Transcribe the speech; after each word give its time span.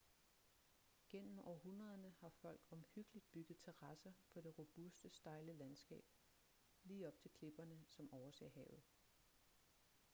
gennem 1.09 1.39
århundrederne 1.39 2.11
har 2.19 2.29
folk 2.29 2.61
omhyggeligt 2.69 3.31
bygget 3.31 3.59
terrasser 3.59 4.13
på 4.33 4.41
det 4.41 4.57
robuste 4.57 5.09
stejle 5.09 5.53
landskab 5.53 6.05
lige 6.83 7.07
op 7.07 7.19
til 7.19 7.31
klipperne 7.31 7.83
som 7.87 8.13
overser 8.13 8.49
havet 8.49 8.83